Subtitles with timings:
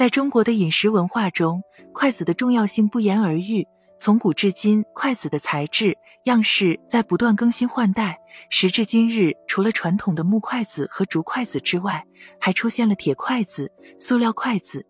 [0.00, 1.62] 在中国的饮食文化中，
[1.92, 3.68] 筷子的重要性不言而喻。
[3.98, 5.94] 从古至今，筷子的材质、
[6.24, 8.18] 样式在不断更新换代。
[8.48, 12.02] 时至今日，除了传统的木筷子和竹筷子之外，
[12.40, 14.86] 还出现了铁筷子、塑料筷子。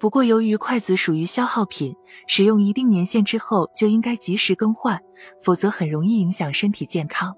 [0.00, 1.94] 不过，由于筷子属于消耗品，
[2.26, 4.98] 使用一定年限之后就应该及时更换，
[5.44, 7.36] 否则很容易影响身体健康。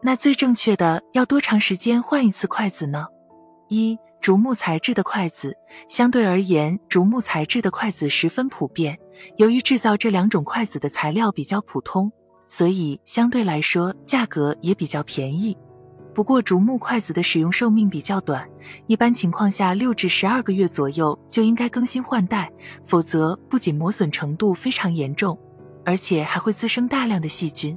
[0.00, 3.08] 那最正确的要多长时间换一次筷子呢？
[3.68, 3.98] 一。
[4.22, 5.56] 竹木材质的筷子，
[5.88, 8.96] 相对而言，竹木材质的筷子十分普遍。
[9.36, 12.10] 由于制造这两种筷子的材料比较普通，
[12.46, 15.58] 所以相对来说价格也比较便宜。
[16.14, 18.48] 不过，竹木筷子的使用寿命比较短，
[18.86, 22.48] 一般情况下六至十二个月左右就应该更新换代，
[22.84, 25.36] 否则不仅磨损程度非常严重，
[25.84, 27.76] 而且还会滋生大量的细菌。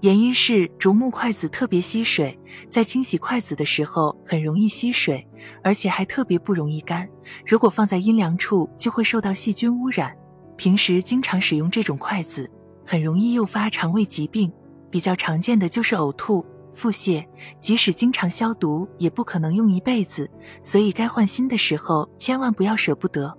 [0.00, 5.26] 原因是竹木筷子特别吸水，在清洗筷子的时候很容易吸水，
[5.62, 7.08] 而且还特别不容易干。
[7.44, 10.16] 如果放在阴凉处，就会受到细菌污染。
[10.56, 12.50] 平时经常使用这种筷子，
[12.84, 14.52] 很容易诱发肠胃疾病，
[14.90, 17.24] 比较常见的就是呕吐、腹泻。
[17.60, 20.30] 即使经常消毒，也不可能用一辈子，
[20.62, 23.36] 所以该换新的时候千万不要舍不得。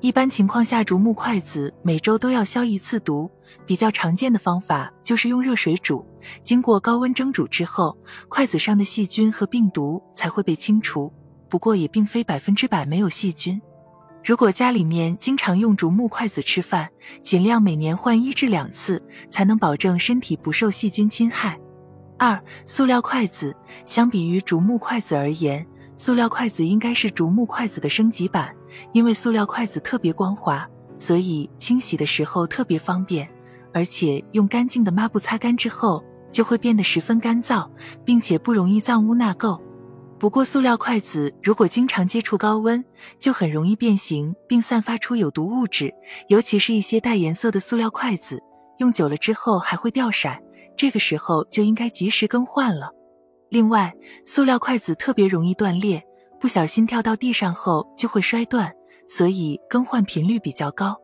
[0.00, 3.30] 一般情况下，竹木筷子每周都要消一次毒。
[3.64, 6.04] 比较常见的方法就是用热水煮，
[6.40, 7.96] 经过高温蒸煮之后，
[8.28, 11.12] 筷子上的细菌和病毒才会被清除。
[11.52, 13.60] 不过也并非百分之百没有细菌。
[14.24, 16.88] 如果家里面经常用竹木筷子吃饭，
[17.22, 21.60] 尽量每年换一至两次，才能保证身体不受细菌侵害。
[22.16, 25.66] 二、塑料筷子相比于竹木筷子而言，
[25.98, 28.50] 塑料筷子应该是竹木筷子的升级版。
[28.92, 33.28] 因为塑料筷子特别光滑，所以清洗的时候特别方便，
[33.74, 37.68] 而且用干净的抹布擦干之后，就会变得十分干燥，
[38.06, 39.60] 并且不容易脏污纳垢。
[40.22, 42.84] 不过，塑料筷子如果经常接触高温，
[43.18, 45.92] 就很容易变形，并散发出有毒物质，
[46.28, 48.40] 尤其是一些带颜色的塑料筷子，
[48.78, 50.28] 用久了之后还会掉色，
[50.76, 52.92] 这个时候就应该及时更换了。
[53.48, 53.92] 另外，
[54.24, 56.00] 塑料筷子特别容易断裂。
[56.38, 58.72] 不小心掉到地上后就会摔断，
[59.08, 60.96] 所以更换频率比较高。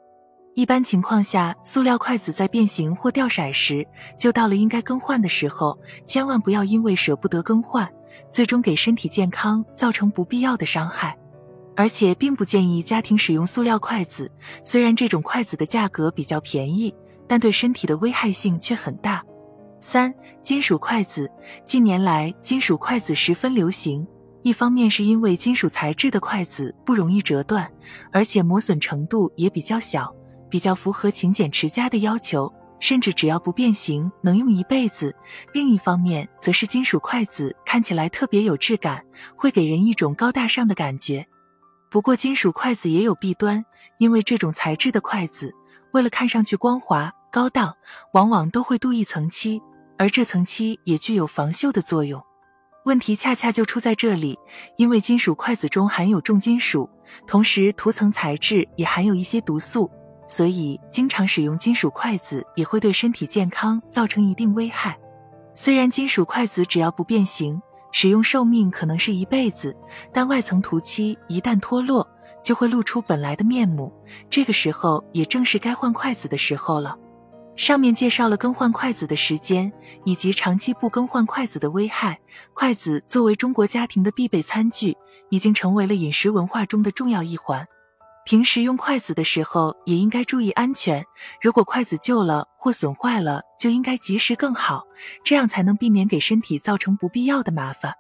[0.55, 3.85] 一般情况下，塑料筷子在变形或掉色时，
[4.17, 5.77] 就到了应该更换的时候，
[6.07, 7.89] 千万不要因为舍不得更换，
[8.31, 11.17] 最终给身体健康造成不必要的伤害。
[11.77, 14.31] 而且，并不建议家庭使用塑料筷子。
[14.65, 16.93] 虽然这种筷子的价格比较便宜，
[17.27, 19.23] 但对身体的危害性却很大。
[19.81, 20.13] 三、
[20.43, 21.31] 金属筷子，
[21.65, 24.05] 近年来金属筷子十分流行。
[24.43, 27.71] 一方面是因为金属材质的筷子不容易折断，
[28.11, 30.13] 而且磨损程度也比较小，
[30.49, 35.15] 比较符合勤俭持家的要求，甚至只要不变形，能用一辈子。
[35.53, 39.05] 另一方面，则是金属筷子看起来特别有质感，
[39.37, 41.27] 会给人一种高大上的感觉。
[41.91, 43.65] 不过，金属筷子也有弊端，
[43.99, 45.53] 因为这种材质的筷子，
[45.93, 47.75] 为了看上去光滑高档，
[48.13, 49.61] 往往都会镀一层漆，
[49.97, 52.23] 而这层漆也具有防锈的作用。
[52.85, 54.39] 问题恰恰就出在这里，
[54.77, 56.89] 因为金属筷子中含有重金属，
[57.27, 59.91] 同时涂层材质也含有一些毒素，
[60.29, 64.97] 所以经常使用金属筷子也会对身体健康造成一定危害。
[65.57, 69.75] 虽然金属筷子只要不变形，使用寿命可能是一辈子，
[70.13, 72.07] 但外层涂漆一旦脱落，
[72.45, 73.93] 就会露出本来的面目，
[74.31, 76.97] 这个时候也正是该换筷子的时候了。
[77.57, 79.73] 上面介绍了更换筷子的时间，
[80.05, 82.21] 以及长期不更换筷子的危害。
[82.55, 84.97] 筷子作为中国家庭的必备餐具，
[85.29, 87.67] 已经成为了饮食文化中的重要一环。
[88.29, 91.03] 平时用筷子的时候，也应该注意安全。
[91.41, 94.83] 如果筷子旧了或损坏了，就应该及时更好，
[95.25, 97.95] 这样才能避免给身体造成不必要的麻烦。